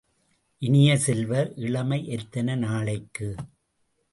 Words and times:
இனிய 0.61 0.97
செல்வ, 0.97 1.53
இளமை 1.55 2.07
எத்தனை 2.07 2.55
நாளைக்கு? 2.55 3.29